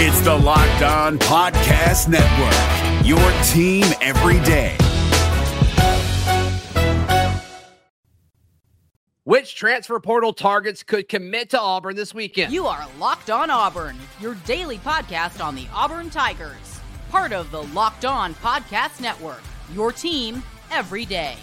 [0.00, 4.76] It's the Locked On Podcast Network, your team every day.
[9.24, 12.52] Which transfer portal targets could commit to Auburn this weekend?
[12.52, 16.78] You are Locked On Auburn, your daily podcast on the Auburn Tigers,
[17.10, 19.42] part of the Locked On Podcast Network,
[19.74, 21.34] your team every day.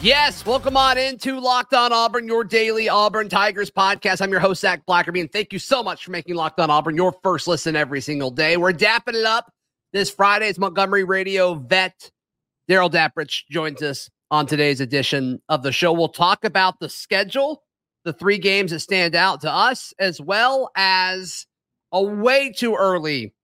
[0.00, 4.20] Yes, welcome on into Locked On Auburn, your daily Auburn Tigers podcast.
[4.20, 6.96] I'm your host, Zac Blackerby, and thank you so much for making Locked On Auburn
[6.96, 8.56] your first listen every single day.
[8.56, 9.52] We're dapping it up
[9.92, 10.48] this Friday.
[10.48, 12.10] It's Montgomery Radio vet
[12.66, 15.92] Darrell Dapprich joins us on today's edition of the show.
[15.92, 17.62] We'll talk about the schedule,
[18.04, 21.46] the three games that stand out to us, as well as
[21.92, 23.34] a way too early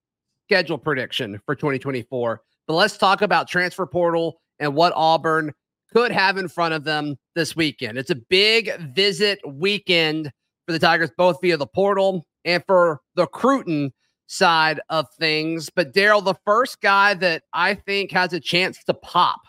[0.47, 2.41] schedule prediction for 2024.
[2.67, 5.53] But let's talk about transfer portal and what Auburn
[5.93, 7.99] could have in front of them this weekend.
[7.99, 10.31] It's a big visit weekend
[10.67, 13.93] for the Tigers, both via the portal and for the Cruton
[14.27, 15.71] side of things.
[15.71, 19.41] But Darrell, the first guy that I think has a chance to pop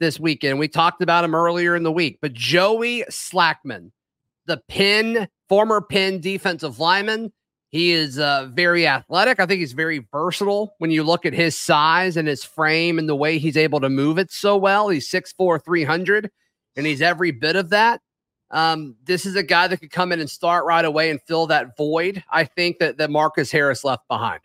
[0.00, 3.90] this weekend, we talked about him earlier in the week, but Joey Slackman,
[4.46, 7.32] the Penn, former Penn defensive lineman,
[7.74, 9.40] he is uh, very athletic.
[9.40, 13.08] I think he's very versatile when you look at his size and his frame and
[13.08, 14.90] the way he's able to move it so well.
[14.90, 16.30] He's 6'4, 300,
[16.76, 18.00] and he's every bit of that.
[18.52, 21.48] Um, this is a guy that could come in and start right away and fill
[21.48, 22.22] that void.
[22.30, 24.38] I think that, that Marcus Harris left behind.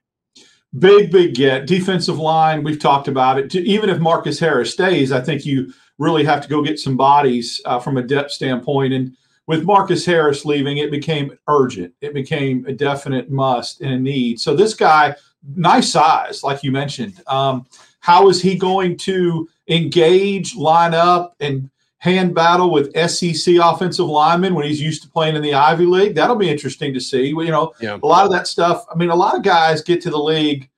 [0.80, 1.68] Big, big get.
[1.68, 3.54] Defensive line, we've talked about it.
[3.54, 7.62] Even if Marcus Harris stays, I think you really have to go get some bodies
[7.66, 8.92] uh, from a depth standpoint.
[8.92, 9.16] And
[9.50, 11.92] with Marcus Harris leaving, it became urgent.
[12.02, 14.40] It became a definite must and a need.
[14.40, 15.16] So this guy,
[15.56, 17.20] nice size, like you mentioned.
[17.26, 17.66] Um,
[18.00, 24.54] how is he going to engage, line up, and hand battle with SEC offensive linemen
[24.54, 26.14] when he's used to playing in the Ivy League?
[26.14, 27.30] That'll be interesting to see.
[27.30, 27.98] You know, yeah.
[28.04, 28.86] a lot of that stuff.
[28.94, 30.70] I mean, a lot of guys get to the league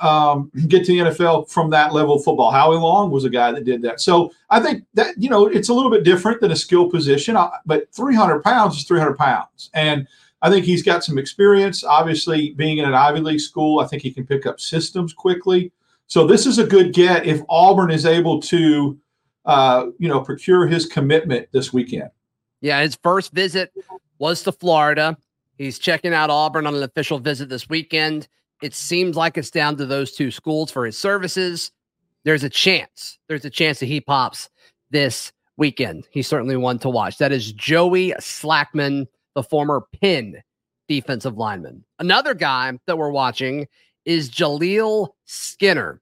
[0.00, 2.50] um, get to the NFL from that level of football.
[2.50, 4.00] Howie Long was a guy that did that.
[4.00, 7.36] So I think that, you know, it's a little bit different than a skill position,
[7.36, 9.70] uh, but 300 pounds is 300 pounds.
[9.74, 10.06] And
[10.42, 11.82] I think he's got some experience.
[11.82, 15.72] Obviously, being in an Ivy League school, I think he can pick up systems quickly.
[16.06, 18.98] So this is a good get if Auburn is able to,
[19.44, 22.10] uh, you know, procure his commitment this weekend.
[22.60, 23.72] Yeah, his first visit
[24.18, 25.16] was to Florida.
[25.56, 28.28] He's checking out Auburn on an official visit this weekend.
[28.62, 31.70] It seems like it's down to those two schools for his services.
[32.24, 33.18] There's a chance.
[33.28, 34.50] There's a chance that he pops
[34.90, 36.06] this weekend.
[36.10, 37.18] He's certainly one to watch.
[37.18, 40.42] That is Joey Slackman, the former Penn
[40.88, 41.84] defensive lineman.
[41.98, 43.68] Another guy that we're watching
[44.04, 46.00] is Jaleel Skinner,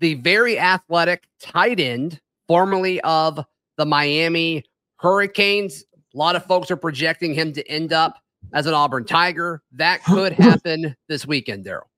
[0.00, 3.44] the very athletic tight end, formerly of
[3.76, 4.64] the Miami
[4.96, 5.84] Hurricanes.
[6.14, 8.18] A lot of folks are projecting him to end up
[8.52, 9.62] as an Auburn Tiger.
[9.72, 11.91] That could happen this weekend, Darrell.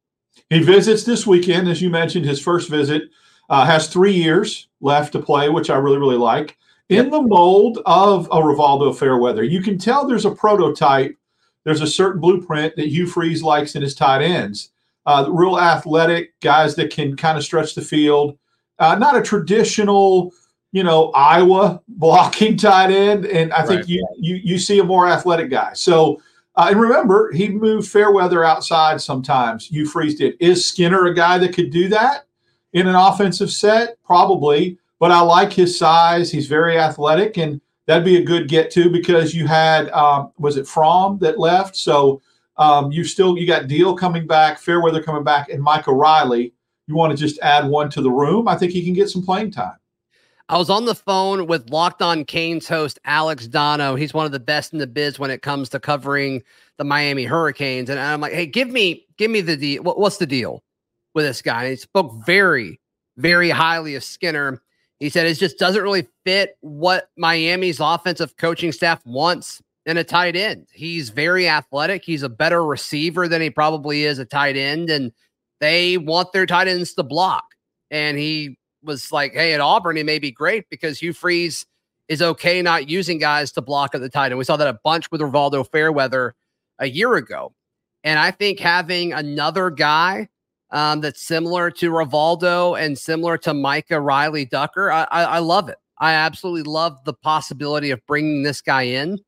[0.50, 3.10] He visits this weekend, as you mentioned, his first visit.
[3.50, 6.56] Uh, has three years left to play, which I really, really like.
[6.88, 11.16] In the mold of a Rivaldo Fairweather, you can tell there's a prototype.
[11.64, 14.70] There's a certain blueprint that Hugh Freeze likes in his tight ends.
[15.06, 18.38] Uh, real athletic guys that can kind of stretch the field.
[18.78, 20.32] Uh, not a traditional,
[20.72, 23.88] you know, Iowa blocking tight end, and I think right.
[23.88, 25.72] you, you you see a more athletic guy.
[25.74, 26.20] So
[26.56, 29.70] uh, and remember, he moved Fairweather outside sometimes.
[29.70, 30.36] You freezed it.
[30.38, 32.26] Is Skinner a guy that could do that
[32.72, 33.96] in an offensive set?
[34.04, 34.78] Probably.
[35.00, 36.30] But I like his size.
[36.30, 40.56] He's very athletic, and that'd be a good get to because you had um, was
[40.56, 41.76] it Fromm that left?
[41.76, 42.22] So
[42.56, 46.54] um, you still you got Deal coming back, Fairweather coming back, and Micah Riley.
[46.86, 48.46] You want to just add one to the room?
[48.46, 49.76] I think he can get some playing time.
[50.48, 53.94] I was on the phone with Locked On Canes host Alex Dono.
[53.94, 56.42] He's one of the best in the biz when it comes to covering
[56.76, 57.88] the Miami Hurricanes.
[57.88, 59.82] And I'm like, hey, give me, give me the deal.
[59.82, 60.62] What's the deal
[61.14, 61.62] with this guy?
[61.62, 62.78] And he spoke very,
[63.16, 64.60] very highly of Skinner.
[65.00, 70.04] He said it just doesn't really fit what Miami's offensive coaching staff wants in a
[70.04, 70.66] tight end.
[70.74, 72.04] He's very athletic.
[72.04, 74.90] He's a better receiver than he probably is a tight end.
[74.90, 75.10] And
[75.60, 77.44] they want their tight ends to block.
[77.90, 81.66] And he was like, hey, at Auburn, it may be great because Hugh Freeze
[82.08, 84.38] is okay not using guys to block at the tight end.
[84.38, 86.34] We saw that a bunch with Rivaldo Fairweather
[86.78, 87.52] a year ago.
[88.02, 90.28] And I think having another guy
[90.70, 95.68] um, that's similar to Rivaldo and similar to Micah Riley Ducker, I, I, I love
[95.68, 95.78] it.
[95.98, 99.18] I absolutely love the possibility of bringing this guy in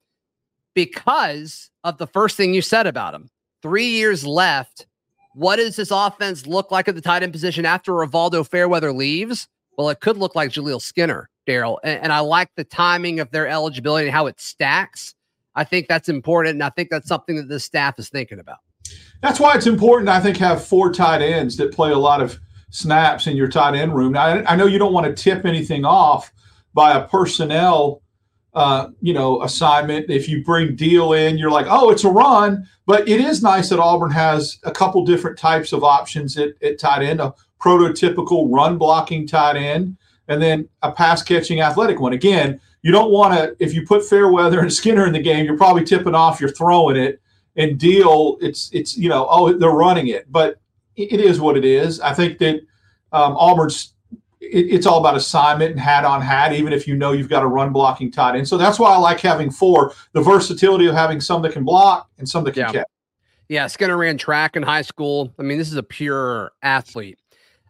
[0.74, 3.30] because of the first thing you said about him.
[3.62, 4.86] Three years left
[5.36, 9.46] what does this offense look like at the tight end position after Rivaldo Fairweather leaves?
[9.76, 11.78] Well, it could look like Jaleel Skinner, Darrell.
[11.84, 15.14] And, and, I like the timing of their eligibility and how it stacks.
[15.54, 16.54] I think that's important.
[16.54, 18.56] And I think that's something that the staff is thinking about.
[19.20, 22.40] That's why it's important, I think, have four tight ends that play a lot of
[22.70, 24.12] snaps in your tight end room.
[24.12, 26.32] Now, I, I know you don't want to tip anything off
[26.72, 28.00] by a personnel,
[28.56, 30.08] uh, you know, assignment.
[30.08, 32.66] If you bring Deal in, you're like, oh, it's a run.
[32.86, 36.78] But it is nice that Auburn has a couple different types of options at, at
[36.78, 39.98] tight end, a prototypical run blocking tight end,
[40.28, 42.14] and then a pass catching athletic one.
[42.14, 45.58] Again, you don't want to, if you put Fairweather and Skinner in the game, you're
[45.58, 47.20] probably tipping off, you're throwing it.
[47.56, 50.32] And Deal, it's, it's, you know, oh, they're running it.
[50.32, 50.58] But
[50.96, 52.00] it is what it is.
[52.00, 52.60] I think that
[53.12, 53.92] um, Auburn's
[54.52, 57.42] it, it's all about assignment and hat on hat, even if you know you've got
[57.42, 58.48] a run blocking tight end.
[58.48, 62.10] So that's why I like having four the versatility of having some that can block
[62.18, 62.72] and some that can yeah.
[62.72, 62.86] catch.
[63.48, 65.32] Yeah, Skinner ran track in high school.
[65.38, 67.18] I mean, this is a pure athlete.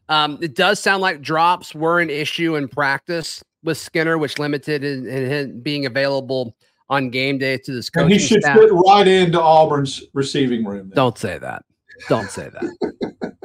[0.09, 4.85] Um, it does sound like drops were an issue in practice with Skinner, which limited
[4.85, 6.57] in, in being available
[6.89, 8.57] on game day to this coaching And he should staff.
[8.57, 10.89] fit right into Auburn's receiving room.
[10.89, 10.97] then.
[10.97, 11.65] Don't say that.
[12.09, 13.33] Don't say that.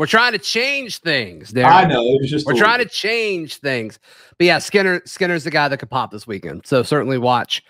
[0.00, 1.50] We're trying to change things.
[1.50, 3.98] There, I know it was just We're trying to change things.
[4.38, 6.64] But yeah, Skinner Skinner's the guy that could pop this weekend.
[6.64, 7.62] So certainly watch,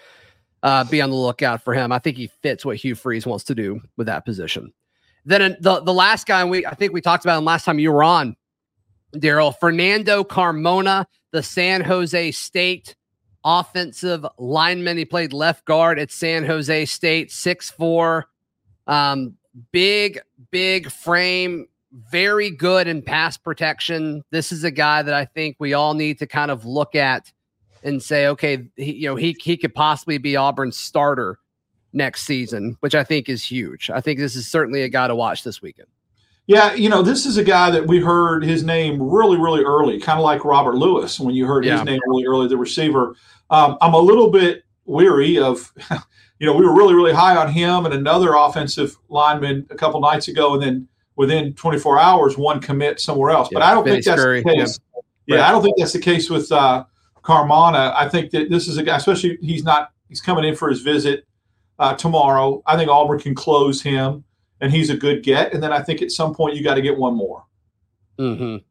[0.63, 1.91] uh, be on the lookout for him.
[1.91, 4.73] I think he fits what Hugh Freeze wants to do with that position.
[5.25, 7.91] Then the the last guy we I think we talked about him last time you
[7.91, 8.37] were on,
[9.19, 12.95] Darrell Fernando Carmona, the San Jose State
[13.45, 14.99] offensive lineman.
[14.99, 18.29] He played left guard at San Jose State, six four,
[18.87, 19.35] um,
[19.73, 20.21] big
[20.53, 24.23] big frame very good in pass protection.
[24.31, 27.33] This is a guy that I think we all need to kind of look at
[27.83, 31.39] and say, okay, he, you know, he he could possibly be Auburn's starter
[31.93, 33.91] next season, which I think is huge.
[33.91, 35.89] I think this is certainly a guy to watch this weekend.
[36.47, 40.01] Yeah, you know, this is a guy that we heard his name really, really early,
[40.01, 41.77] kind of like Robert Lewis when you heard Yeah.
[41.79, 43.15] his name really early, the receiver.
[43.51, 45.73] Um, I'm a little bit weary of,
[46.41, 50.01] you know, we were really, really high on him and another offensive lineman a couple
[50.01, 50.89] nights ago, and then
[51.21, 53.51] within 24 hours, one commit somewhere else.
[53.53, 54.81] But I don't Vinny think that's Scurry, the case.
[55.27, 55.45] Yeah, Right.
[55.45, 56.85] I don't think that's the case with uh,
[57.23, 57.95] Carmona.
[57.95, 60.81] I think that this is a guy, especially he's not, he's coming in for his
[60.81, 61.27] visit
[61.79, 62.63] uh, tomorrow.
[62.65, 64.25] I think Auburn can close him,
[64.63, 65.53] and he's a good get.
[65.53, 67.45] And then I think at some point you got to get one more.
[68.19, 68.65] Mm-hmm.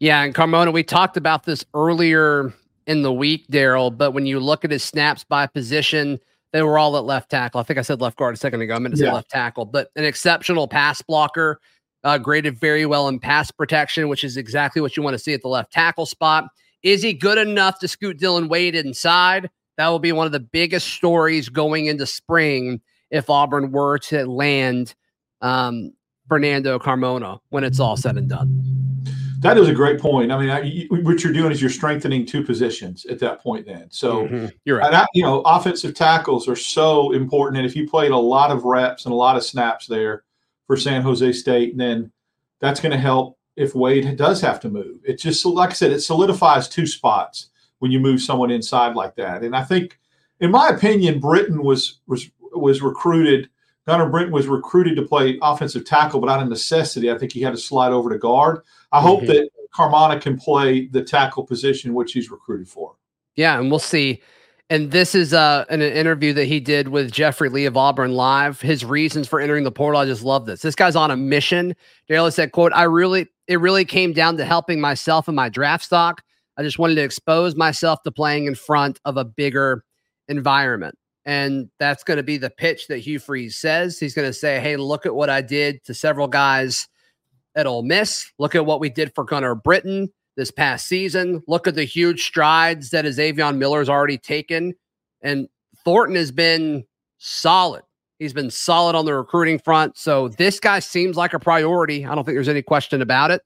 [0.00, 2.52] Yeah, and Carmona, we talked about this earlier
[2.88, 3.92] in the week, Darrell.
[3.92, 6.18] But when you look at his snaps by position,
[6.52, 7.60] they were all at left tackle.
[7.60, 8.74] I think I said left guard a second ago.
[8.74, 9.14] I meant to say Yeah.
[9.14, 11.60] left tackle, but an exceptional pass blocker,
[12.04, 15.34] uh, graded very well in pass protection, which is exactly what you want to see
[15.34, 16.46] at the left tackle spot.
[16.82, 19.50] Is he good enough to scoot Dillon Wade inside?
[19.76, 22.80] That will be one of the biggest stories going into spring
[23.10, 24.94] if Auburn were to land
[25.40, 25.92] um,
[26.28, 28.97] Fernando Carmona when it's all said and done.
[29.40, 30.32] That is a great point.
[30.32, 33.66] I mean, I, you, what you're doing is you're strengthening two positions at that point.
[33.66, 34.52] Then, so Mhm.
[34.64, 34.86] You're right.
[34.86, 37.58] and I, you know, offensive tackles are so important.
[37.58, 40.24] And if you played a lot of reps and a lot of snaps there
[40.66, 42.10] for San Jose State, then
[42.60, 44.98] that's going to help if Wade does have to move.
[45.04, 49.14] It just like I said, it solidifies two spots when you move someone inside like
[49.16, 49.42] that.
[49.44, 49.98] And I think,
[50.40, 53.50] in my opinion, Britton was was was recruited.
[53.88, 57.40] Gunnar Britton was recruited to play offensive tackle, but out of necessity, I think he
[57.40, 58.60] had to slide over to guard.
[58.92, 59.28] I hope Mhm.
[59.28, 62.96] that Carmona can play the tackle position, which he's recruited for.
[63.34, 64.20] Yeah, and we'll see.
[64.68, 68.12] And this is uh, an, an interview that he did with Jeffrey Lee of Auburn
[68.12, 68.60] Live.
[68.60, 69.98] His reasons for entering the portal.
[69.98, 70.60] I just love this.
[70.60, 71.74] This guy's on a mission.
[72.08, 75.84] Darrell said, "quote I really, it really came down to helping myself and my draft
[75.84, 76.20] stock.
[76.58, 79.82] I just wanted to expose myself to playing in front of a bigger
[80.28, 80.94] environment."
[81.28, 84.00] And that's going to be the pitch that Hugh Freeze says.
[84.00, 86.88] He's going to say, "Hey, look at what I did to several guys
[87.54, 88.32] at Ole Miss.
[88.38, 91.42] Look at what we did for Gunnar Britton this past season.
[91.46, 94.72] Look at the huge strides that Xavion Miller's already taken.
[95.20, 95.48] And
[95.84, 96.84] Thornton has been
[97.18, 97.82] solid.
[98.20, 99.98] He's been solid on the recruiting front.
[99.98, 102.06] So this guy seems like a priority.
[102.06, 103.42] I don't think there's any question about it.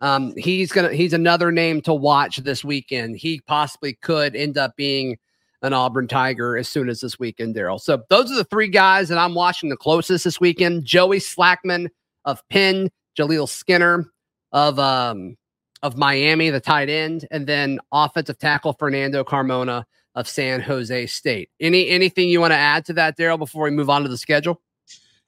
[0.00, 3.16] Um, he's gonna he's another name to watch this weekend.
[3.16, 5.18] He possibly could end up being
[5.62, 7.78] an Auburn Tiger as soon as this weekend, Darrell.
[7.78, 10.84] So those are the three guys that I'm watching the closest this weekend.
[10.84, 11.88] Joey Slackman
[12.24, 14.06] of Penn, Jaleel Skinner
[14.52, 15.36] of um
[15.82, 19.84] of Miami, the tight end, and then offensive tackle Fernando Carmona
[20.14, 21.50] of San Jose State.
[21.60, 24.18] Any anything you want to add to that, Darrell, before we move on to the
[24.18, 24.60] schedule?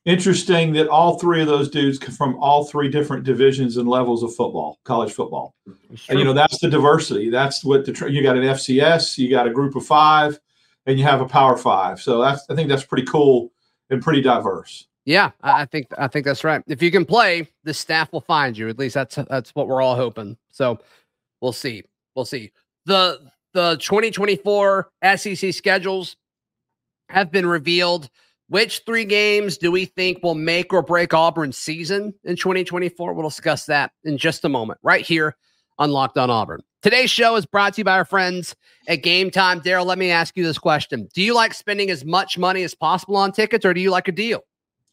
[0.07, 4.23] Interesting that all three of those dudes come from all three different divisions and levels
[4.23, 5.55] of football, college football.
[6.09, 7.29] And you know that's the diversity.
[7.29, 10.41] That's what the you got an FCS, you got a group of five,
[10.87, 12.01] and you have a Power Five.
[12.01, 13.53] So that's I think that's pretty cool
[13.91, 14.87] and pretty diverse.
[15.05, 16.63] Yeah, I I think I think that's right.
[16.67, 18.71] If you can play, the staff will find you.
[18.71, 20.39] At least that's that's what we're all hoping.
[20.51, 20.79] So
[21.43, 21.83] we'll see.
[22.15, 22.53] We'll see.
[22.87, 26.17] The the 2024 SEC schedules
[27.11, 28.09] have been revealed.
[28.51, 33.13] Which three games do we think will make or break Auburn's season in 2024?
[33.13, 35.37] We'll discuss that in just a moment, right here
[35.79, 36.61] on Locked On Auburn.
[36.83, 38.57] Today's show is brought to you by our friends
[38.89, 39.61] at Game Time.
[39.61, 42.75] Darrell, let me ask you this question Do you like spending as much money as
[42.75, 44.41] possible on tickets, or do you like a deal?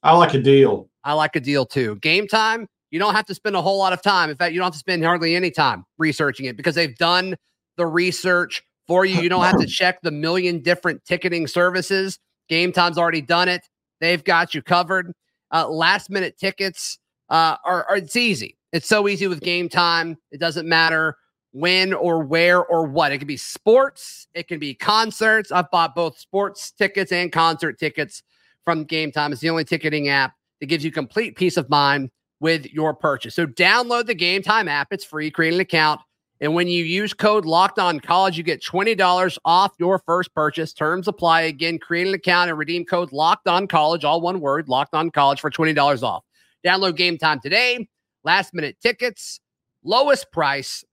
[0.03, 0.87] I like a deal.
[1.03, 1.95] I like a deal too.
[1.95, 4.29] Game Time, you don't have to spend a whole lot of time.
[4.29, 7.35] In fact, you don't have to spend hardly any time researching it because they've done
[7.75, 9.19] the research for you.
[9.19, 12.19] You don't have to check the million different ticketing services.
[12.50, 13.68] Game Time's already done it.
[14.00, 15.13] They've got you covered.
[15.51, 17.00] Uh, last minute tickets
[17.30, 18.58] uh, are, are it's easy.
[18.74, 20.18] It's so easy with Game Time.
[20.32, 21.18] It doesn't matter
[21.51, 23.12] when or where or what.
[23.12, 24.27] It can be sports.
[24.34, 25.51] It can be concerts.
[25.51, 28.24] I've bought both sports tickets and concert tickets
[28.66, 29.32] from Game Time.
[29.32, 33.34] It's the only ticketing app that gives you complete peace of mind with your purchase.
[33.34, 34.89] So download the Game Time app.
[34.92, 35.32] It's free.
[35.32, 36.01] Create an account.
[36.39, 40.34] And when you use code Locked On College, you get twenty dollars off your first
[40.34, 40.74] purchase.
[40.74, 41.41] Terms apply.
[41.41, 45.10] Again, create an account and redeem code Locked On College, all one word, Locked On
[45.10, 46.24] College for twenty dollars off.
[46.65, 47.88] Download Game Time today.
[48.24, 49.39] Last minute tickets,
[49.84, 50.84] lowest price,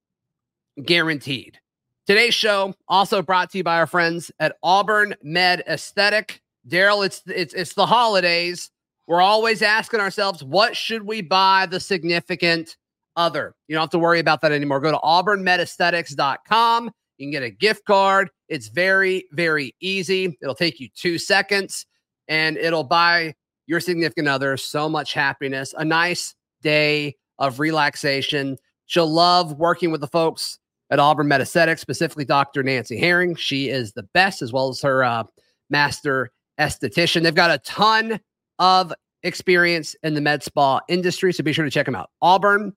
[0.84, 1.58] guaranteed.
[2.06, 6.42] Today's show also brought to you by our friends at Auburn Med Aesthetic.
[6.66, 8.70] Darrell, it's it's it's the holidays.
[9.06, 12.76] We're always asking ourselves, what should we buy the significant
[13.16, 13.54] other.
[13.68, 14.80] You don't have to worry about that anymore.
[14.80, 16.90] Go to auburnmedesthetics.com.
[17.18, 18.30] You can get a gift card.
[18.48, 20.36] It's very, very easy.
[20.42, 21.86] It'll take you two seconds
[22.28, 23.34] and it'll buy
[23.66, 28.56] your significant other so much happiness, a nice day of relaxation.
[28.86, 30.58] She'll love working with the folks
[30.90, 32.62] at Auburn Med specifically Dr.
[32.62, 33.34] Nancy Herring.
[33.36, 35.24] She is the best, as well as her uh,
[35.70, 36.30] master
[36.60, 37.22] esthetician.
[37.22, 38.20] They've got a ton
[38.58, 38.92] of
[39.22, 42.10] experience in the med spa industry, so be sure to check them out.
[42.20, 42.74] Auburn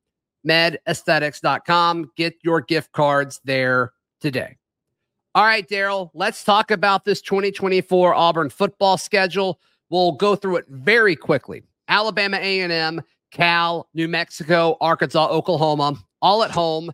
[0.47, 2.11] medaesthetics.com.
[2.15, 4.57] Get your gift cards there today.
[5.35, 9.59] All right, Darrell, let's talk about this 2024 Auburn football schedule.
[9.89, 11.63] We'll go through it very quickly.
[11.87, 13.01] Alabama A&M,
[13.31, 16.91] Cal, New Mexico, Arkansas, Oklahoma, all at home.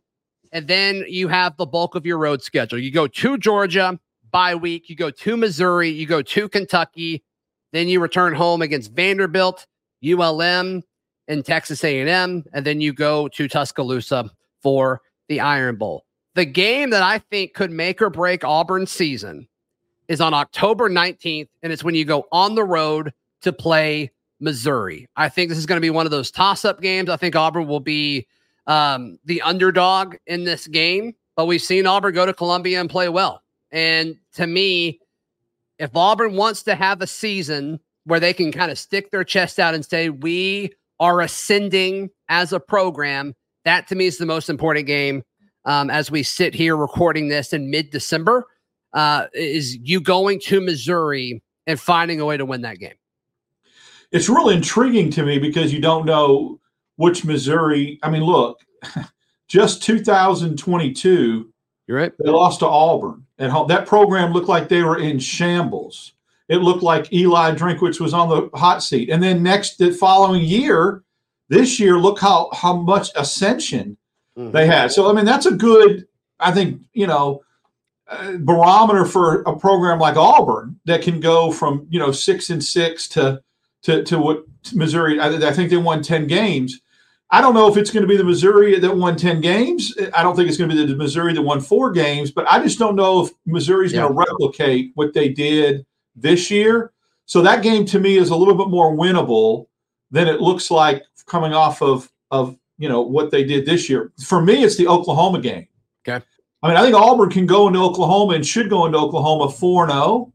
[0.51, 2.77] And then you have the bulk of your road schedule.
[2.77, 3.97] You go to Georgia
[4.33, 7.23] bye week, you go to Missouri, you go to Kentucky,
[7.71, 9.65] then you return home against Vanderbilt,
[10.03, 10.83] ULM,
[11.27, 14.29] in Texas A&M, and then you go to Tuscaloosa
[14.61, 16.05] for the Iron Bowl.
[16.35, 19.47] The game that I think could make or break Auburn's season
[20.07, 25.07] is on October 19th, and it's when you go on the road to play Missouri.
[25.15, 27.09] I think this is going to be one of those toss-up games.
[27.09, 28.27] I think Auburn will be
[28.67, 33.09] um, the underdog in this game, but we've seen Auburn go to Columbia and play
[33.09, 33.41] well.
[33.71, 34.99] And to me,
[35.79, 39.59] if Auburn wants to have a season where they can kind of stick their chest
[39.59, 43.33] out and say, we are ascending as a program.
[43.65, 45.23] That to me is the most important game
[45.65, 48.45] um, as we sit here recording this in mid December.
[48.93, 52.93] Uh, is you going to Missouri and finding a way to win that game?
[54.11, 56.59] It's really intriguing to me because you don't know
[56.97, 57.99] which Missouri.
[58.03, 58.59] I mean, look,
[59.47, 61.51] just 2022,
[61.87, 62.13] you're right.
[62.19, 63.67] They lost to Auburn at home.
[63.67, 66.13] That program looked like they were in shambles
[66.49, 69.09] it looked like Eli Drinkwitz was on the hot seat.
[69.09, 71.03] And then next, the following year,
[71.49, 73.97] this year, look how how much ascension
[74.37, 74.51] mm-hmm.
[74.51, 74.91] they had.
[74.91, 76.05] So I mean, that's a good,
[76.39, 77.43] I think, you know,
[78.07, 82.63] uh, barometer for a program like Auburn that can go from you know six and
[82.63, 83.41] six to
[83.83, 85.19] to to what Missouri.
[85.19, 86.79] I, I think they won ten games.
[87.31, 89.91] I don't know if it's going to be the Missouri that won 10 games.
[90.13, 92.61] I don't think it's going to be the Missouri that won four games, but I
[92.61, 94.01] just don't know if Missouri's yeah.
[94.01, 95.83] going to replicate what they did
[96.15, 96.93] this year.
[97.25, 99.67] So that game to me is a little bit more winnable
[100.11, 104.11] than it looks like coming off of of you know what they did this year.
[104.23, 105.67] For me, it's the Oklahoma game.
[106.07, 106.23] Okay.
[106.61, 109.89] I mean, I think Auburn can go into Oklahoma and should go into Oklahoma 4
[109.89, 110.33] 0.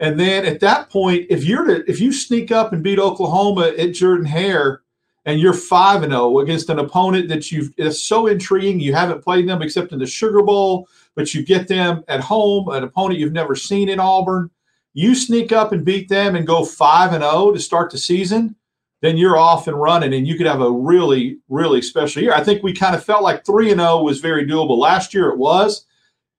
[0.00, 3.72] And then at that point, if you're to, if you sneak up and beat Oklahoma
[3.76, 4.82] at Jordan Hare
[5.24, 9.24] and you're 5 and 0 against an opponent that you've it's so intriguing, you haven't
[9.24, 13.18] played them except in the Sugar Bowl, but you get them at home, an opponent
[13.18, 14.50] you've never seen in Auburn
[14.98, 18.56] you sneak up and beat them and go 5 and 0 to start the season,
[19.00, 22.34] then you're off and running and you could have a really really special year.
[22.34, 24.76] I think we kind of felt like 3 and 0 was very doable.
[24.76, 25.86] Last year it was.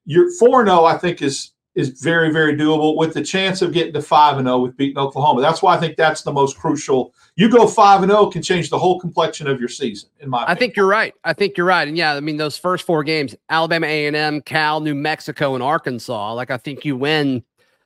[0.06, 3.72] Your 4 and 0 I think is is very very doable with the chance of
[3.72, 5.40] getting to 5 and 0 with beating Oklahoma.
[5.40, 7.14] That's why I think that's the most crucial.
[7.38, 10.44] You go 5 and 0 can change the whole complexion of your season in my
[10.44, 10.58] opinion.
[10.58, 11.14] I think you're right.
[11.24, 11.88] I think you're right.
[11.88, 16.34] And yeah, I mean those first four games, Alabama A&M, Cal, New Mexico and Arkansas,
[16.34, 17.46] like I think you win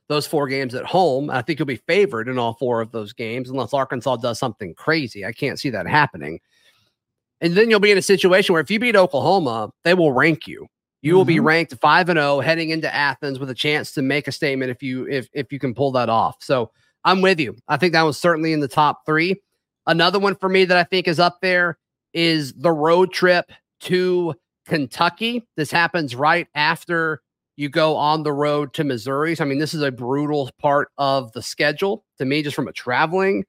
[0.10, 1.30] those four games at home.
[1.30, 4.74] I think you'll be favored in all four of those games unless Arkansas does something
[4.76, 5.26] crazy.
[5.26, 6.40] I can't see that happening.
[7.42, 10.48] And then you'll be in a situation where if you beat Oklahoma, they will rank
[10.48, 10.68] you.
[11.02, 11.18] You mm-hmm.
[11.18, 11.46] will be mm-hmm.
[11.46, 14.82] ranked 5 and 0 heading into Athens with a chance to make a statement if
[14.82, 16.38] you if if you can pull that off.
[16.40, 16.72] So
[17.04, 17.56] I'm with you.
[17.68, 19.42] I think that was certainly in the top three.
[19.86, 21.78] Another one for me that I think is up there
[22.14, 24.34] is the road trip to
[24.66, 25.44] Kentucky.
[25.58, 27.22] This happens right after
[27.56, 29.36] you go on the road to Missouri.
[29.36, 32.68] So, I mean, this is a brutal part of the schedule to me, just from
[32.68, 33.46] a traveling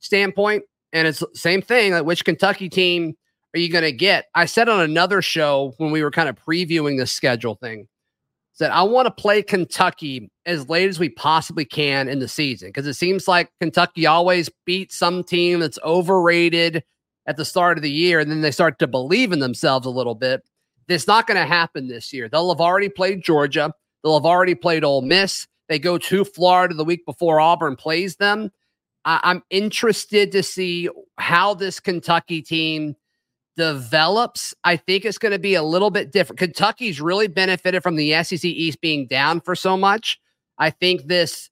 [0.00, 0.64] standpoint.
[0.92, 1.92] And it's the same thing.
[1.92, 3.16] Like, which Kentucky team
[3.54, 4.26] are you going to get?
[4.34, 7.88] I said on another show when we were kind of previewing the schedule thing
[8.58, 12.68] that I want to play Kentucky as late as we possibly can in the season
[12.68, 16.82] because it seems like Kentucky always beats some team that's overrated
[17.26, 19.90] at the start of the year and then they start to believe in themselves a
[19.90, 20.42] little bit.
[20.88, 22.28] It's not going to happen this year.
[22.28, 23.72] They'll have already played Georgia.
[24.02, 25.46] They'll have already played Ole Miss.
[25.68, 28.50] They go to Florida the week before Auburn plays them.
[29.04, 32.96] I- I'm interested to see how this Kentucky team
[33.56, 34.54] develops.
[34.64, 36.38] I think it's going to be a little bit different.
[36.38, 40.18] Kentucky's really benefited from the SEC East being down for so much.
[40.58, 41.50] I think this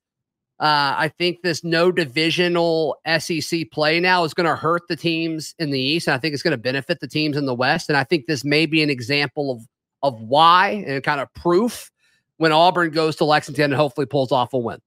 [0.59, 5.55] uh, I think this no divisional SEC play now is going to hurt the teams
[5.59, 7.89] in the East, and I think it's going to benefit the teams in the West.
[7.89, 9.63] And I think this may be an example of
[10.03, 11.91] of why and kind of proof
[12.37, 14.79] when Auburn goes to Lexington and hopefully pulls off a win.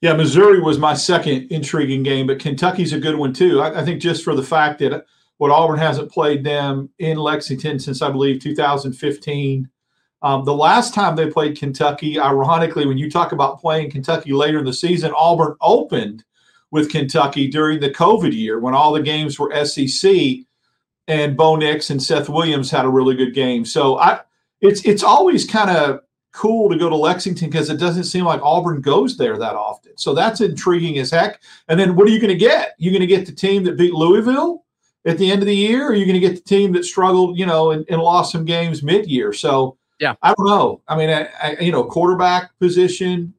[0.00, 3.60] Yeah, Missouri was my second intriguing game, but Kentucky's a good one too.
[3.60, 5.04] I, I think just for the fact that
[5.38, 9.68] what Auburn hasn't played them in Lexington since I believe 2015.
[10.22, 14.60] Um, the last time they played Kentucky, ironically, when you talk about playing Kentucky later
[14.60, 16.24] in the season, Auburn opened
[16.70, 20.12] with Kentucky during the COVID year when all the games were SEC,
[21.08, 23.64] and Bo Nix and Seth Williams had a really good game.
[23.64, 24.20] So I,
[24.60, 26.00] it's it's always kind of
[26.32, 29.96] cool to go to Lexington because it doesn't seem like Auburn goes there that often.
[29.98, 31.42] So that's intriguing as heck.
[31.68, 32.74] And then what are you going to get?
[32.78, 34.64] You're going to get the team that beat Louisville
[35.04, 36.84] at the end of the year, or are you going to get the team that
[36.84, 39.32] struggled, you know, and, and lost some games mid-year?
[39.32, 40.80] So yeah, I don't know.
[40.88, 43.32] I mean, I, I, you know, quarterback position.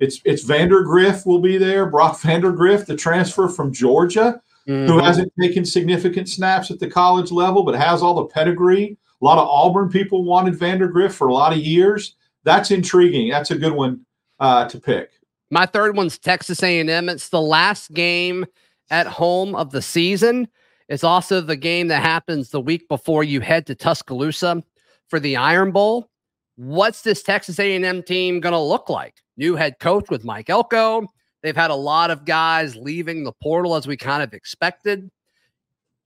[0.00, 1.86] It's it's Vandagriff will be there.
[1.86, 4.90] Brock Vandagriff, the transfer from Georgia, mm-hmm.
[4.90, 8.98] who hasn't taken significant snaps at the college level, but has all the pedigree.
[9.22, 12.16] A lot of Auburn people wanted Vandagriff for a lot of years.
[12.42, 13.30] That's intriguing.
[13.30, 14.04] That's a good one
[14.40, 15.12] uh, to pick.
[15.52, 17.08] My third one's Texas A&M.
[17.08, 18.44] It's the last game
[18.90, 20.48] at home of the season.
[20.88, 24.64] It's also the game that happens the week before you head to Tuscaloosa
[25.08, 26.08] for the Iron Bowl.
[26.56, 29.14] What's this Texas A&M team going to look like?
[29.36, 31.06] New head coach with Mike Elko.
[31.42, 35.08] They've had a lot of guys leaving the portal as we kind of expected.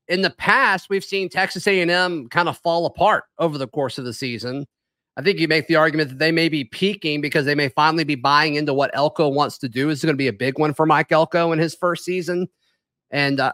[0.09, 4.05] In the past, we've seen Texas A&M kind of fall apart over the course of
[4.05, 4.67] the season.
[5.17, 8.05] I think you make the argument that they may be peaking because they may finally
[8.05, 9.89] be buying into what Elko wants to do.
[9.89, 12.49] This is going to be a big one for Mike Elko in his first season.
[13.11, 13.53] And uh,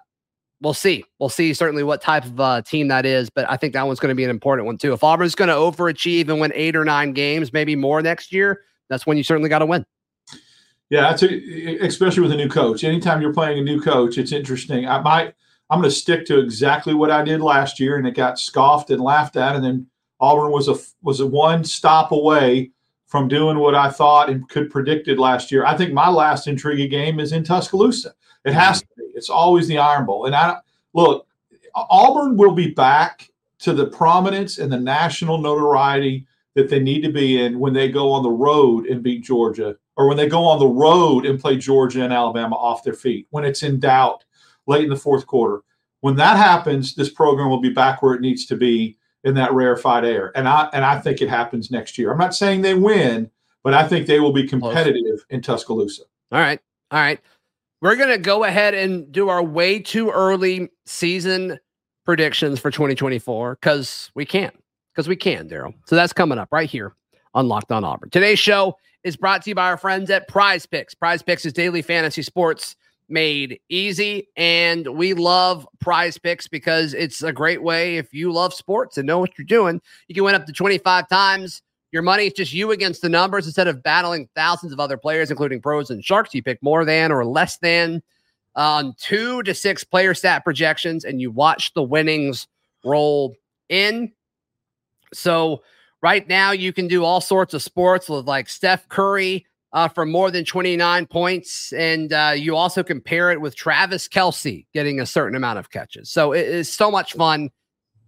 [0.60, 1.04] we'll see.
[1.18, 4.00] We'll see certainly what type of uh, team that is, but I think that one's
[4.00, 4.92] going to be an important one too.
[4.92, 8.62] If Auburn's going to overachieve and win eight or nine games, maybe more next year,
[8.88, 9.84] that's when you certainly got to win.
[10.90, 12.82] Yeah, a, especially with a new coach.
[12.82, 14.88] Anytime you're playing a new coach, it's interesting.
[14.88, 15.34] I might
[15.70, 18.90] I'm going to stick to exactly what I did last year, and it got scoffed
[18.90, 19.86] and laughed at, and then
[20.20, 22.70] Auburn was a was a one stop away
[23.06, 25.64] from doing what I thought and could predicted last year.
[25.64, 28.14] I think my last intriguing game is in Tuscaloosa.
[28.48, 29.04] It has to be.
[29.14, 30.26] It's always the Iron Bowl.
[30.26, 30.58] And I
[30.94, 31.26] look,
[31.74, 33.30] Auburn will be back
[33.60, 37.88] to the prominence and the national notoriety that they need to be in when they
[37.88, 41.40] go on the road and beat Georgia, or when they go on the road and
[41.40, 44.24] play Georgia and Alabama off their feet, when it's in doubt
[44.66, 45.62] late in the fourth quarter.
[46.00, 49.52] When that happens, this program will be back where it needs to be in that
[49.52, 50.30] rarefied air.
[50.36, 52.12] And I and I think it happens next year.
[52.12, 53.30] I'm not saying they win,
[53.64, 56.02] but I think they will be competitive in Tuscaloosa.
[56.30, 56.60] All right.
[56.90, 57.20] All right.
[57.80, 61.58] We're going to go ahead and do our way too early season
[62.04, 64.50] predictions for 2024 because we can.
[64.92, 65.74] Because we can, Darrell.
[65.86, 66.94] So that's coming up right here
[67.34, 68.10] on Locked On Auburn.
[68.10, 70.94] Today's show is brought to you by our friends at Prize Picks.
[70.94, 72.74] Prize Picks is daily fantasy sports
[73.08, 74.28] made easy.
[74.36, 79.06] And we love prize picks because it's a great way if you love sports and
[79.06, 79.80] know what you're doing.
[80.08, 81.62] You can win up to 25 times
[81.92, 85.30] your money is just you against the numbers instead of battling thousands of other players,
[85.30, 86.34] including pros and sharks.
[86.34, 88.02] You pick more than or less than
[88.54, 92.46] on two to six player stat projections, and you watch the winnings
[92.84, 93.34] roll
[93.68, 94.12] in.
[95.14, 95.62] So,
[96.02, 100.04] right now, you can do all sorts of sports with like Steph Curry uh, for
[100.04, 101.72] more than 29 points.
[101.72, 106.10] And uh, you also compare it with Travis Kelce getting a certain amount of catches.
[106.10, 107.50] So, it is so much fun.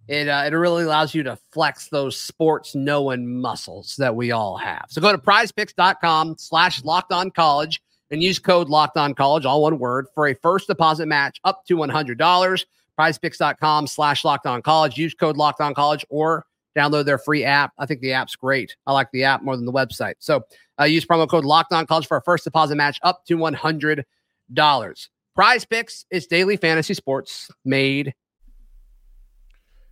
[0.07, 4.57] It uh, it really allows you to flex those sports knowing muscles that we all
[4.57, 4.85] have.
[4.89, 9.61] So go to prizepicks.com slash locked on college and use code locked on college, all
[9.61, 12.65] one word, for a first deposit match up to $100.
[12.99, 14.97] Prizepicks.com slash locked on college.
[14.97, 17.71] Use code locked on college or download their free app.
[17.77, 18.75] I think the app's great.
[18.85, 20.15] I like the app more than the website.
[20.19, 20.43] So
[20.79, 24.05] uh, use promo code locked on college for a first deposit match up to $100.
[25.35, 28.13] Prize Picks is daily fantasy sports made.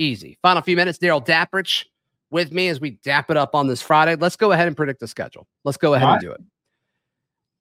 [0.00, 0.38] Easy.
[0.40, 0.96] Final few minutes.
[0.96, 1.84] Darrell Dapprich
[2.30, 4.16] with me as we dap it up on this Friday.
[4.16, 5.46] Let's go ahead and predict the schedule.
[5.62, 6.40] Let's go ahead and do it.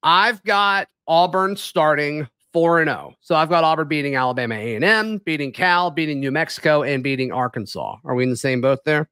[0.04, 3.14] I've got Auburn starting 4 and 0.
[3.20, 7.98] So I've got Auburn beating Alabama A&M, beating Cal, beating New Mexico and beating Arkansas.
[8.06, 9.10] Are we in the same boat there?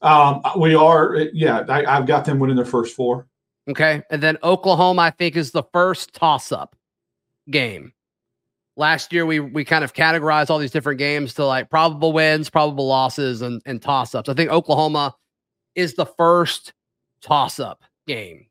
[0.00, 1.16] Um, we are.
[1.32, 3.26] Yeah, I, I've got them winning their first four.
[3.68, 4.02] Okay.
[4.08, 6.76] And then Oklahoma, I think, is the first toss up
[7.50, 7.92] game.
[8.76, 12.50] Last year, we we kind of categorized all these different games to like probable wins,
[12.50, 14.28] probable losses, and, and toss ups.
[14.28, 15.14] I think Oklahoma
[15.74, 16.72] is the first
[17.20, 18.46] toss up game.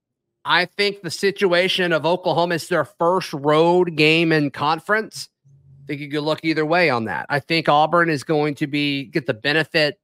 [0.46, 5.30] I think the situation of Oklahoma is their first road game in conference.
[5.84, 7.26] I think you could look either way on that.
[7.30, 10.00] I think Auburn is going to be get the benefit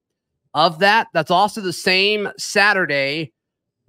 [0.53, 1.08] of that.
[1.13, 3.34] That's also the same Saturday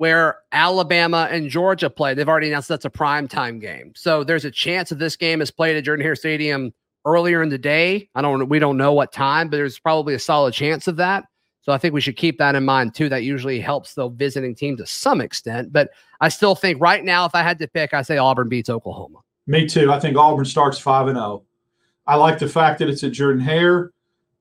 [0.01, 2.15] where Alabama and Georgia play.
[2.15, 3.93] They've already announced that's a prime time game.
[3.95, 6.73] So there's a chance that this game is played at Jordan Hare Stadium
[7.05, 8.09] earlier in the day.
[8.15, 11.25] I don't we don't know what time, but there's probably a solid chance of that.
[11.61, 13.11] So I think we should keep that in mind too.
[13.11, 15.71] That usually helps the visiting team to some extent.
[15.71, 15.91] But
[16.23, 19.19] I still think right now, if I had to pick, I say Auburn beats Oklahoma.
[19.47, 19.93] Me too.
[19.93, 21.27] I think Auburn starts five and zero.
[21.27, 21.45] Oh.
[22.07, 23.91] I like the fact that it's at Jordan Hare.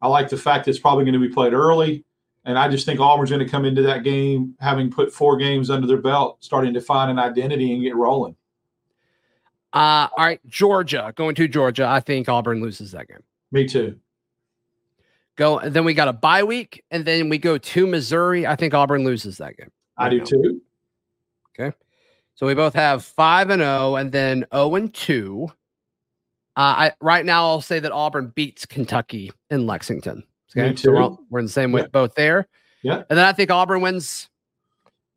[0.01, 2.05] I like the fact that it's probably going to be played early.
[2.45, 5.69] And I just think Auburn's going to come into that game having put four games
[5.69, 8.35] under their belt, starting to find an identity and get rolling.
[9.71, 11.85] Uh, all right, Georgia going to Georgia.
[11.85, 13.21] I think Auburn loses that game.
[13.51, 13.99] Me too.
[15.35, 15.59] Go.
[15.59, 18.47] Then we got a bye week, and then we go to Missouri.
[18.47, 19.71] I think Auburn loses that game.
[19.99, 20.23] Right I do now.
[20.25, 20.61] too.
[21.59, 21.75] Okay,
[22.33, 25.51] so we both have five and zero, oh, and then zero oh and two.
[26.55, 30.23] Uh, I right now I'll say that Auburn beats Kentucky in Lexington.
[30.55, 31.87] Okay, so we're, all, we're, in the same yeah.
[31.87, 32.47] boat there.
[32.81, 33.03] Yeah.
[33.09, 34.29] And then I think Auburn wins.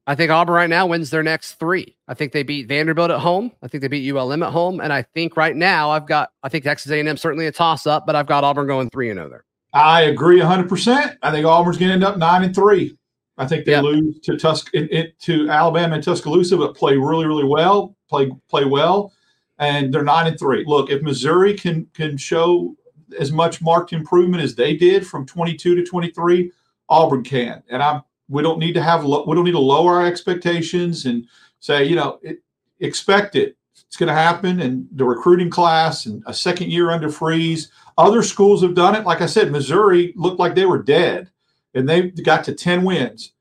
[0.07, 1.97] I think Auburn right now wins their next three.
[2.09, 3.53] I think they beat Vanderbilt at home.
[3.63, 4.81] I think they beat ULM at home.
[4.81, 8.05] And I think right now I've got, I think Texas A&M certainly a toss up,
[8.05, 9.45] but I've got Auburn going three and oh there.
[9.73, 11.17] I agree 100%.
[11.23, 12.99] I think Auburn's going to end up nine and three.
[13.39, 13.85] I think they yep.
[13.85, 17.97] lose to Tusk it, it, to Alabama and Tuscaloosa, but play really, really well.
[18.09, 19.13] Play play well,
[19.59, 20.65] and they're nine and three.
[20.67, 22.77] Look, if Missouri can can show
[23.13, 26.53] as much marked improvement as they did from 22 to 23,
[26.89, 27.63] Auburn can.
[27.69, 31.27] And I'm we don't need to have we don't need to lower our expectations and
[31.61, 32.43] say you know it,
[32.81, 33.57] expect it.
[33.75, 34.61] It's going to happen.
[34.61, 37.71] And the recruiting class and a second year under Freeze.
[37.99, 39.05] Other schools have done it.
[39.05, 41.31] Like I said, Missouri looked like they were dead,
[41.75, 43.33] and they got to 10 wins.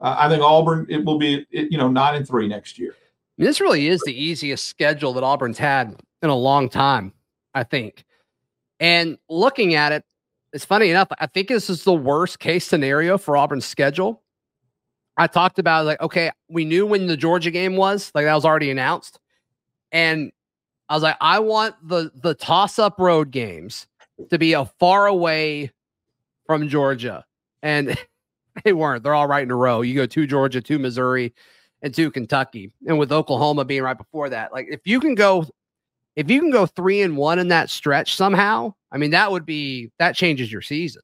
[0.00, 2.94] Uh, I think Auburn it will be you know nine and three next year.
[3.38, 7.12] This really is the easiest schedule that Auburn's had in a long time.
[7.54, 8.04] I think.
[8.80, 10.04] And looking at it,
[10.52, 11.08] it's funny enough.
[11.18, 14.22] I think this is the worst case scenario for Auburn's schedule.
[15.16, 18.44] I talked about like, okay, we knew when the Georgia game was, like that was
[18.44, 19.20] already announced.
[19.92, 20.32] And
[20.88, 23.86] I was like, I want the the toss-up road games
[24.30, 25.72] to be a far away
[26.46, 27.24] from Georgia.
[27.62, 27.96] And
[28.64, 29.02] they weren't.
[29.02, 29.82] They're all right in a row.
[29.82, 31.34] You go to Georgia, to Missouri,
[31.82, 32.72] and to Kentucky.
[32.86, 35.46] And with Oklahoma being right before that, like if you can go
[36.16, 39.46] if you can go three and one in that stretch somehow, I mean, that would
[39.46, 41.02] be that changes your season.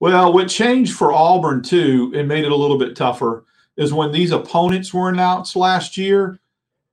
[0.00, 3.44] Well, what changed for Auburn too and made it a little bit tougher
[3.76, 6.38] is when these opponents were announced last year,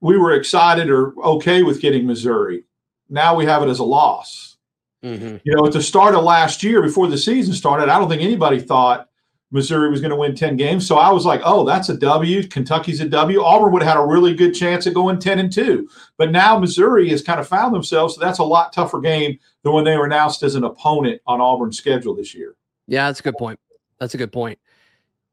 [0.01, 2.63] we were excited or okay with getting Missouri.
[3.09, 4.57] Now we have it as a loss.
[5.03, 5.37] Mm-hmm.
[5.43, 8.23] You know, at the start of last year, before the season started, I don't think
[8.23, 9.09] anybody thought
[9.51, 10.87] Missouri was going to win 10 games.
[10.87, 12.47] So I was like, oh, that's a W.
[12.47, 13.41] Kentucky's a W.
[13.41, 15.87] Auburn would have had a really good chance at going 10 and 2.
[16.17, 18.15] But now Missouri has kind of found themselves.
[18.15, 21.41] So that's a lot tougher game than when they were announced as an opponent on
[21.41, 22.55] Auburn's schedule this year.
[22.87, 23.59] Yeah, that's a good point.
[23.99, 24.59] That's a good point.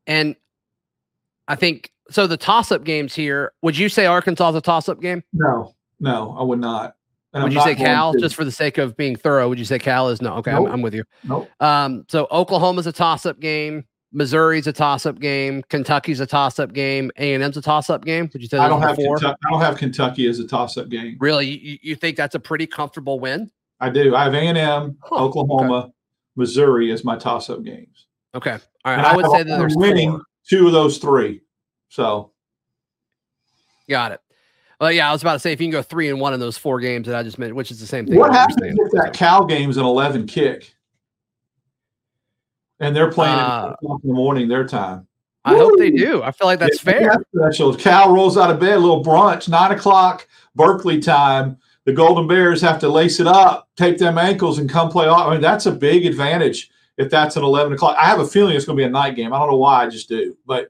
[0.06, 0.36] And
[1.48, 2.26] I think so.
[2.26, 5.22] The toss up games here, would you say Arkansas is a toss up game?
[5.32, 6.94] No, no, I would not.
[7.34, 9.48] And would I'm you say Cal, just for the sake of being thorough?
[9.48, 10.34] Would you say Cal is no?
[10.36, 10.66] Okay, nope.
[10.66, 11.04] I'm, I'm, with you.
[11.24, 11.48] Nope.
[11.60, 13.84] Um, so Oklahoma's a toss-up game.
[14.12, 15.62] Missouri's a toss-up game.
[15.70, 17.10] Kentucky's a toss-up game.
[17.16, 18.28] A and M's a toss-up game.
[18.32, 18.58] Would you say?
[18.58, 21.16] I don't have Kentucky, I don't have Kentucky as a toss-up game.
[21.18, 23.50] Really, you, you think that's a pretty comfortable win?
[23.80, 24.14] I do.
[24.14, 25.92] I have A and M, huh, Oklahoma, okay.
[26.36, 28.06] Missouri as my toss-up games.
[28.34, 28.98] Okay, all right.
[28.98, 30.22] And I, I would say that there's winning four.
[30.48, 31.40] two of those three.
[31.88, 32.32] So,
[33.88, 34.20] got it.
[34.80, 36.40] Well, yeah, I was about to say if you can go three and one in
[36.40, 38.18] those four games that I just mentioned, which is the same thing.
[38.18, 40.74] What happens if that Cal game's an eleven kick,
[42.82, 45.06] and they're playing uh, in the morning their time?
[45.44, 45.60] I Woo!
[45.60, 46.22] hope they do.
[46.22, 47.24] I feel like that's yeah, fair.
[47.34, 47.74] Special.
[47.74, 51.56] Cal rolls out of bed, a little brunch, nine o'clock Berkeley time.
[51.84, 55.06] The Golden Bears have to lace it up, tape them ankles, and come play.
[55.06, 55.26] Off.
[55.26, 57.96] I mean, that's a big advantage if that's at eleven o'clock.
[57.98, 59.32] I have a feeling it's going to be a night game.
[59.32, 60.36] I don't know why, I just do.
[60.46, 60.68] But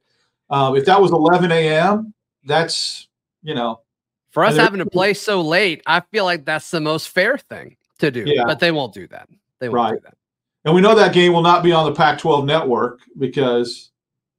[0.48, 3.08] um, if that was eleven a.m., that's
[3.42, 3.80] you know,
[4.30, 7.76] for us having to play so late, I feel like that's the most fair thing
[7.98, 8.24] to do.
[8.26, 8.44] Yeah.
[8.46, 9.28] But they won't do that.
[9.58, 9.94] They won't right.
[9.94, 10.14] do that.
[10.64, 13.90] And we know that game will not be on the Pac-12 network because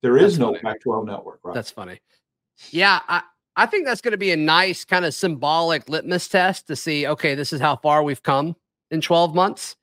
[0.01, 0.59] there is that's no.
[0.59, 1.39] Pac-12 network.
[1.43, 1.53] Right.
[1.53, 1.99] That's funny.
[2.71, 3.23] Yeah, I,
[3.55, 7.07] I think that's going to be a nice kind of symbolic litmus test to see,
[7.07, 8.55] okay, this is how far we've come
[8.89, 9.75] in 12 months.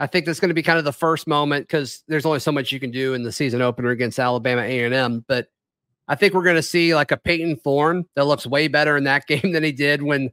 [0.00, 2.50] I think that's going to be kind of the first moment because there's only so
[2.50, 5.24] much you can do in the season opener against Alabama A&M.
[5.28, 5.48] But
[6.08, 9.04] I think we're going to see like a Payton Thorne that looks way better in
[9.04, 10.30] that game than he did when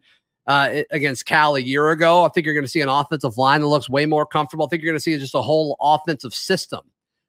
[0.48, 2.24] uh, against Cal a year ago.
[2.26, 4.66] I think you're going to see an offensive line that looks way more comfortable.
[4.66, 6.82] I think you're going to see just a whole offensive system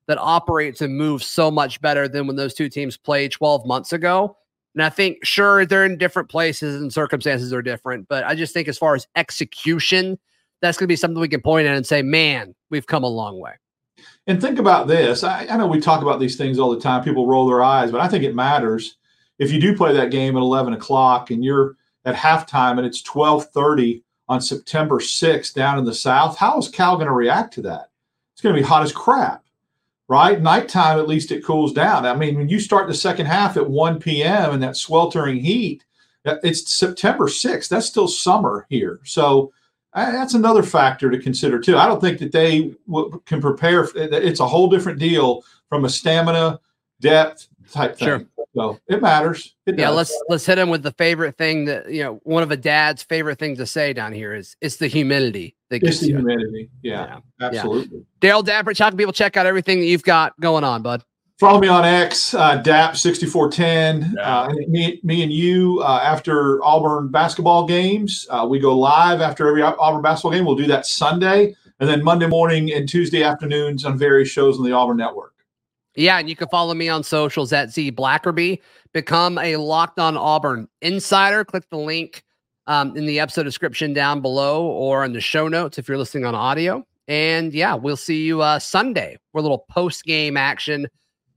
[0.07, 3.93] that operates and moves so much better than when those two teams played 12 months
[3.93, 4.37] ago.
[4.75, 8.55] And I think, sure, they're in different places and circumstances are different, but I just
[8.55, 10.19] think as far as execution,
[10.61, 13.09] that's going to be something we can point at and say, man, we've come a
[13.09, 13.53] long way.
[14.27, 15.25] And think about this.
[15.25, 17.05] I, I, know we talk about these things all the time.
[17.05, 18.97] People roll their eyes, but I think it matters.
[19.39, 23.07] If you do play that game at 11 o'clock and you're at halftime and it's
[23.07, 27.63] 1230 on September 6th down in the South, how is Cal going to react to
[27.63, 27.91] that?
[28.33, 29.43] It's going to be hot as crap
[30.13, 30.43] right?
[30.43, 32.05] Nighttime, at least it cools down.
[32.05, 34.53] I mean, when you start the second half at 1 p.m.
[34.53, 35.87] and that sweltering heat,
[36.25, 37.69] it's September 6th.
[37.69, 39.01] That's still summer here.
[39.05, 39.55] So
[39.95, 41.79] uh, that's another factor to consider too.
[41.79, 43.89] I don't think that they w- can prepare.
[43.95, 46.61] It's a whole different deal from a stamina,
[47.01, 48.09] depth type thing.
[48.09, 48.25] Sure.
[48.55, 49.55] So it matters.
[49.67, 52.21] It yeah, let's let's hit him with the favorite thing that you know.
[52.25, 55.83] One of a dad's favorite things to say down here is it's the humidity that
[55.83, 56.17] it's the you.
[56.17, 56.71] humidity.
[56.83, 57.47] Yeah, yeah.
[57.47, 57.99] absolutely.
[57.99, 58.05] Yeah.
[58.21, 61.03] Dale Dapper, how can people check out everything that you've got going on, bud?
[61.39, 64.15] Follow me on X, uh, DAP6410.
[64.15, 64.41] Yeah.
[64.41, 69.49] Uh, me, me and you, uh, after Auburn basketball games, uh, we go live after
[69.49, 70.45] every Auburn basketball game.
[70.45, 74.65] We'll do that Sunday, and then Monday morning and Tuesday afternoons on various shows on
[74.65, 75.32] the Auburn Network.
[75.95, 78.61] Yeah, and you can follow me on socials at Z Blackerby.
[78.93, 81.45] Become a Locked On Auburn insider.
[81.45, 82.23] Click the link
[82.67, 86.25] um, in the episode description down below or in the show notes if you're listening
[86.25, 86.85] on audio.
[87.09, 90.87] And yeah, we'll see you uh, Sunday for a little post game action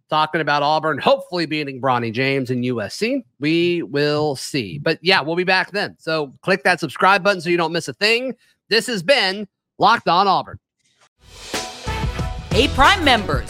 [0.09, 3.23] talking about Auburn, hopefully beating Bronny James and USC.
[3.39, 4.77] We will see.
[4.77, 5.95] But yeah, we'll be back then.
[5.99, 8.35] So click that subscribe button so you don't miss a thing.
[8.69, 9.47] This has been
[9.79, 10.59] Locked On Auburn.
[12.51, 13.49] Hey, Prime members